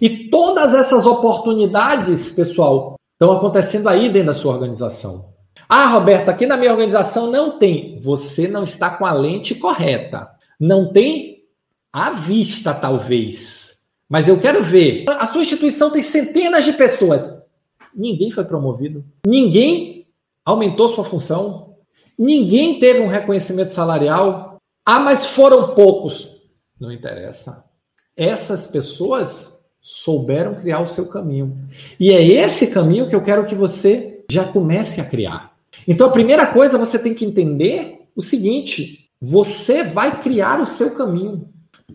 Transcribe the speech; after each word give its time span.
E 0.00 0.28
todas 0.28 0.74
essas 0.74 1.06
oportunidades, 1.06 2.30
pessoal, 2.30 2.96
estão 3.12 3.36
acontecendo 3.36 3.88
aí 3.88 4.08
dentro 4.08 4.28
da 4.28 4.34
sua 4.34 4.54
organização. 4.54 5.32
Ah, 5.68 5.86
Roberto, 5.86 6.28
aqui 6.28 6.46
na 6.46 6.56
minha 6.56 6.72
organização 6.72 7.30
não 7.30 7.58
tem. 7.58 7.98
Você 8.00 8.46
não 8.48 8.64
está 8.64 8.90
com 8.90 9.06
a 9.06 9.12
lente 9.12 9.54
correta. 9.54 10.28
Não 10.58 10.92
tem 10.92 11.44
à 11.92 12.10
vista, 12.10 12.74
talvez. 12.74 13.82
Mas 14.08 14.28
eu 14.28 14.38
quero 14.38 14.62
ver. 14.62 15.04
A 15.08 15.26
sua 15.26 15.42
instituição 15.42 15.90
tem 15.90 16.02
centenas 16.02 16.64
de 16.64 16.72
pessoas. 16.72 17.32
Ninguém 17.94 18.30
foi 18.30 18.44
promovido. 18.44 19.04
Ninguém 19.26 20.06
aumentou 20.44 20.88
sua 20.90 21.04
função. 21.04 21.76
Ninguém 22.18 22.78
teve 22.78 23.00
um 23.00 23.08
reconhecimento 23.08 23.72
salarial. 23.72 24.58
Ah, 24.84 25.00
mas 25.00 25.26
foram 25.26 25.74
poucos. 25.74 26.28
Não 26.78 26.92
interessa. 26.92 27.64
Essas 28.16 28.66
pessoas 28.66 29.53
souberam 29.84 30.54
criar 30.54 30.80
o 30.80 30.86
seu 30.86 31.06
caminho. 31.06 31.58
E 32.00 32.10
é 32.10 32.26
esse 32.26 32.68
caminho 32.68 33.06
que 33.06 33.14
eu 33.14 33.22
quero 33.22 33.44
que 33.44 33.54
você 33.54 34.24
já 34.30 34.42
comece 34.42 34.98
a 34.98 35.04
criar. 35.04 35.52
Então, 35.86 36.06
a 36.06 36.10
primeira 36.10 36.46
coisa 36.46 36.78
você 36.78 36.98
tem 36.98 37.12
que 37.12 37.26
entender 37.26 38.06
o 38.16 38.22
seguinte: 38.22 39.10
você 39.20 39.84
vai 39.84 40.22
criar 40.22 40.58
o 40.58 40.64
seu 40.66 40.92
caminho. 40.92 41.50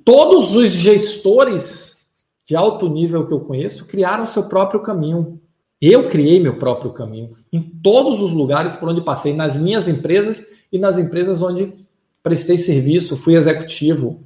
Todos 0.06 0.56
os 0.56 0.70
gestores 0.70 2.08
de 2.46 2.56
alto 2.56 2.88
nível 2.88 3.26
que 3.26 3.34
eu 3.34 3.40
conheço 3.40 3.88
criaram 3.88 4.26
seu 4.26 4.44
próprio 4.44 4.82
caminho. 4.82 5.42
Eu 5.82 6.10
criei 6.10 6.40
meu 6.40 6.60
próprio 6.60 6.92
caminho 6.92 7.38
em 7.52 7.60
todos 7.60 8.22
os 8.22 8.32
lugares 8.32 8.76
por 8.76 8.90
onde 8.90 9.02
passei, 9.02 9.34
nas 9.34 9.58
minhas 9.58 9.88
empresas 9.88 10.46
e 10.72 10.78
nas 10.78 11.00
empresas 11.00 11.42
onde 11.42 11.74
prestei 12.22 12.58
serviço, 12.60 13.18
fui 13.18 13.36
executivo. 13.36 14.22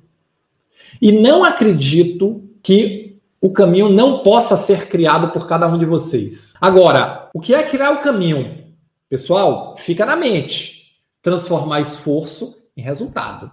E 1.02 1.14
não 1.14 1.46
acredito 1.46 2.44
que 2.62 3.13
o 3.44 3.52
caminho 3.52 3.90
não 3.90 4.20
possa 4.20 4.56
ser 4.56 4.88
criado 4.88 5.32
por 5.32 5.46
cada 5.46 5.68
um 5.68 5.78
de 5.78 5.84
vocês. 5.84 6.54
Agora, 6.62 7.30
o 7.34 7.42
que 7.42 7.54
é 7.54 7.62
criar 7.62 7.92
o 7.92 8.00
caminho? 8.00 8.64
Pessoal, 9.10 9.76
fica 9.78 10.06
na 10.06 10.16
mente. 10.16 10.94
Transformar 11.22 11.82
esforço 11.82 12.56
em 12.76 12.82
resultado. 12.82 13.52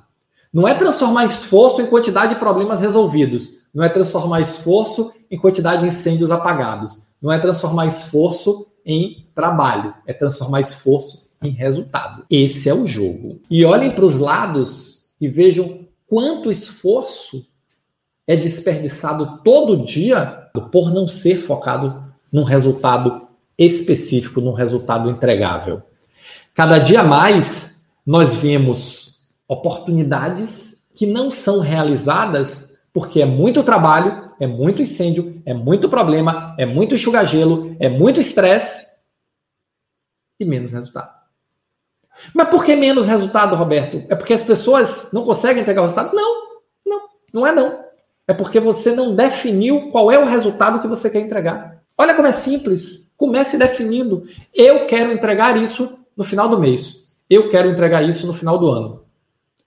Não 0.53 0.69
é 0.69 0.75
transformar 0.75 1.25
esforço 1.25 1.83
em 1.83 1.87
quantidade 1.87 2.35
de 2.35 2.39
problemas 2.39 2.81
resolvidos. 2.81 3.51
Não 3.75 3.83
é 3.83 3.89
transformar 3.89 4.41
esforço 4.43 5.13
em 5.29 5.37
quantidade 5.37 5.83
de 5.83 5.89
incêndios 5.89 6.31
apagados. 6.31 6.97
Não 7.21 7.33
é 7.33 7.41
transformar 7.41 7.87
esforço 7.87 8.69
em 8.87 9.27
trabalho. 9.35 9.93
É 10.07 10.13
transformar 10.13 10.61
esforço 10.61 11.29
em 11.43 11.51
resultado. 11.51 12.25
Esse 12.31 12.69
é 12.69 12.75
o 12.75 12.87
jogo. 12.87 13.41
E 13.51 13.65
olhem 13.65 13.91
para 13.91 14.05
os 14.05 14.17
lados 14.17 15.05
e 15.21 15.27
vejam 15.27 15.85
quanto 16.07 16.49
esforço 16.49 17.50
é 18.27 18.37
desperdiçado 18.37 19.41
todo 19.43 19.85
dia 19.85 20.49
por 20.73 20.93
não 20.93 21.07
ser 21.07 21.41
focado 21.41 22.05
num 22.33 22.45
resultado 22.45 23.29
específico, 23.59 24.41
num 24.41 24.53
resultado 24.53 25.11
entregável. 25.11 25.83
Cada 26.55 26.79
dia 26.79 27.03
mais 27.03 27.83
nós 28.07 28.35
vemos 28.35 29.27
oportunidades 29.47 30.79
que 30.95 31.07
não 31.07 31.31
são 31.31 31.61
realizadas 31.61 32.71
porque 32.93 33.23
é 33.23 33.27
muito 33.27 33.63
trabalho, 33.63 34.31
é 34.41 34.47
muito 34.47 34.83
incêndio, 34.83 35.41
é 35.45 35.55
muito 35.55 35.89
problema, 35.89 36.55
é 36.59 36.67
muito 36.67 36.95
enxugar-gelo, 36.95 37.77
é 37.79 37.89
muito 37.89 38.21
estresse 38.21 38.87
e 40.39 40.45
menos 40.45 40.73
resultado. 40.73 41.21
Mas 42.35 42.49
por 42.49 42.65
que 42.65 42.75
menos 42.75 43.07
resultado, 43.07 43.55
Roberto? 43.55 44.05
É 44.09 44.15
porque 44.15 44.35
as 44.35 44.43
pessoas 44.43 45.11
não 45.13 45.25
conseguem 45.25 45.63
entregar 45.63 45.83
o 45.83 45.85
resultado? 45.85 46.15
Não, 46.15 46.61
não, 46.85 47.09
não 47.33 47.47
é 47.47 47.53
não. 47.53 47.90
É 48.31 48.33
porque 48.33 48.61
você 48.61 48.93
não 48.93 49.13
definiu 49.13 49.91
qual 49.91 50.09
é 50.09 50.17
o 50.17 50.25
resultado 50.25 50.79
que 50.79 50.87
você 50.87 51.11
quer 51.11 51.19
entregar. 51.19 51.83
Olha 51.99 52.15
como 52.15 52.29
é 52.29 52.33
simples. 52.33 53.11
Comece 53.17 53.59
definindo. 53.59 54.23
Eu 54.55 54.87
quero 54.87 55.11
entregar 55.11 55.61
isso 55.61 55.99
no 56.17 56.23
final 56.23 56.49
do 56.49 56.57
mês. 56.57 57.09
Eu 57.29 57.51
quero 57.51 57.69
entregar 57.69 58.09
isso 58.09 58.29
no 58.29 58.33
final 58.33 58.57
do 58.57 58.71
ano. 58.71 59.03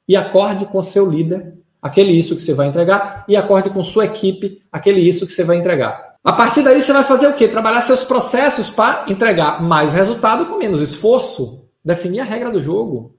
E 0.08 0.16
acorde 0.16 0.66
com 0.66 0.82
seu 0.82 1.06
líder 1.06 1.56
aquele 1.82 2.14
isso 2.14 2.38
que 2.38 2.42
você 2.42 2.54
vai 2.54 2.68
entregar 2.68 3.26
e 3.28 3.36
acorde 3.36 3.70
com 3.70 3.84
sua 3.84 4.06
equipe 4.06 4.62
aquele 4.72 5.02
isso 5.02 5.28
que 5.28 5.34
você 5.34 5.44
vai 5.44 5.58
entregar. 5.58 6.16
A 6.24 6.32
partir 6.32 6.64
daí 6.64 6.82
você 6.82 6.94
vai 6.94 7.04
fazer 7.04 7.28
o 7.28 7.34
quê? 7.34 7.50
Trabalhar 7.50 7.82
seus 7.82 8.06
processos 8.06 8.70
para 8.70 9.04
entregar 9.10 9.62
mais 9.62 9.92
resultado 9.92 10.46
com 10.46 10.58
menos 10.58 10.80
esforço. 10.80 11.66
Definir 11.84 12.22
a 12.22 12.24
regra 12.24 12.50
do 12.50 12.64
jogo. 12.64 13.14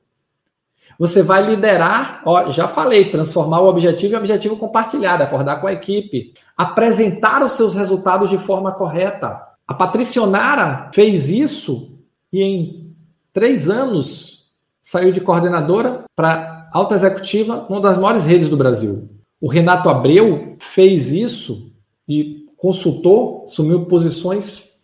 Você 0.99 1.23
vai 1.23 1.45
liderar, 1.45 2.23
ó, 2.25 2.51
já 2.51 2.69
falei, 2.69 3.11
transformar 3.11 3.61
o 3.61 3.69
objetivo 3.69 4.15
em 4.15 4.19
objetivo 4.19 4.57
compartilhado, 4.57 5.23
acordar 5.23 5.61
com 5.61 5.67
a 5.67 5.73
equipe, 5.73 6.35
apresentar 6.57 7.43
os 7.45 7.53
seus 7.53 7.75
resultados 7.75 8.31
de 8.31 8.39
forma 8.39 8.73
correta. 8.73 9.41
A 9.67 9.75
Patricionara 9.75 10.91
fez 10.93 11.29
isso 11.29 11.99
e 12.33 12.43
em 12.43 12.95
três 13.33 13.69
anos 13.69 14.51
saiu 14.81 15.11
de 15.11 15.21
coordenadora 15.21 16.05
para 16.15 16.69
alta 16.73 16.95
executiva, 16.95 17.67
uma 17.69 17.81
das 17.81 17.97
maiores 17.97 18.25
redes 18.25 18.49
do 18.49 18.57
Brasil. 18.57 19.09
O 19.41 19.49
Renato 19.49 19.89
Abreu 19.89 20.57
fez 20.59 21.11
isso 21.11 21.73
e 22.09 22.47
consultou, 22.57 23.45
assumiu 23.45 23.87
posições 23.87 24.75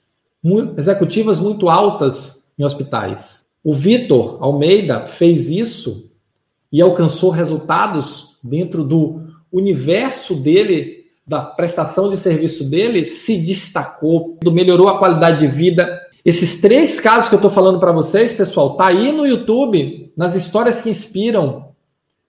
executivas 0.76 1.38
muito 1.38 1.68
altas 1.68 2.44
em 2.58 2.64
hospitais. 2.64 3.46
O 3.62 3.74
Vitor 3.74 4.38
Almeida 4.40 5.06
fez 5.06 5.50
isso 5.50 6.10
e 6.72 6.80
alcançou 6.80 7.30
resultados 7.30 8.38
dentro 8.42 8.82
do 8.82 9.20
universo 9.52 10.34
dele, 10.34 11.04
da 11.26 11.42
prestação 11.42 12.08
de 12.08 12.16
serviço 12.16 12.68
dele, 12.68 13.04
se 13.04 13.36
destacou, 13.38 14.38
melhorou 14.44 14.88
a 14.88 14.98
qualidade 14.98 15.40
de 15.40 15.46
vida. 15.46 16.00
Esses 16.24 16.60
três 16.60 17.00
casos 17.00 17.28
que 17.28 17.34
eu 17.34 17.38
estou 17.38 17.50
falando 17.50 17.78
para 17.78 17.92
vocês, 17.92 18.32
pessoal, 18.32 18.76
tá 18.76 18.86
aí 18.86 19.12
no 19.12 19.26
YouTube, 19.26 20.12
nas 20.16 20.34
histórias 20.34 20.80
que 20.80 20.90
inspiram. 20.90 21.70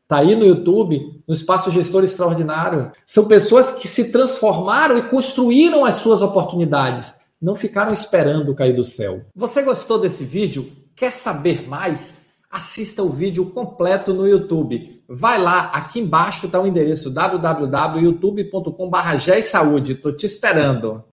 Tá 0.07 0.17
aí 0.17 0.35
no 0.35 0.45
YouTube, 0.45 1.21
no 1.25 1.33
Espaço 1.33 1.71
Gestor 1.71 2.03
Extraordinário. 2.03 2.91
São 3.05 3.25
pessoas 3.25 3.71
que 3.71 3.87
se 3.87 4.11
transformaram 4.11 4.97
e 4.97 5.03
construíram 5.03 5.85
as 5.85 5.95
suas 5.95 6.21
oportunidades. 6.21 7.13
Não 7.41 7.55
ficaram 7.55 7.93
esperando 7.93 8.53
cair 8.53 8.75
do 8.75 8.83
céu. 8.83 9.21
Você 9.33 9.61
gostou 9.61 9.97
desse 9.97 10.25
vídeo? 10.25 10.69
Quer 10.95 11.13
saber 11.13 11.67
mais? 11.67 12.13
Assista 12.51 13.01
o 13.01 13.09
vídeo 13.09 13.49
completo 13.51 14.13
no 14.13 14.27
YouTube. 14.27 15.01
Vai 15.07 15.41
lá, 15.41 15.71
aqui 15.73 15.99
embaixo 15.99 16.45
está 16.47 16.59
o 16.59 16.67
endereço 16.67 17.09
www.youtube.com.br. 17.09 19.89
Estou 19.89 20.15
te 20.15 20.25
esperando. 20.25 21.03